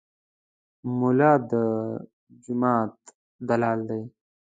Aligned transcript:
ملا 0.99 1.33
د 1.49 1.51
جومات 2.43 2.93
دلال 3.47 3.79
دی. 3.89 4.01